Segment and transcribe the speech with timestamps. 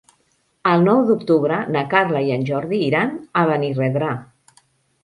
[0.69, 4.15] El nou d'octubre na Carla i en Jordi iran a Benirredrà.